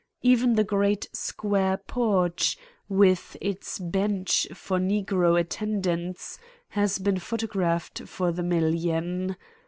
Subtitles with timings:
[0.23, 2.57] Even the great square porch
[2.89, 6.39] with its bench for negro attendants
[6.69, 9.35] has been photographed for the million.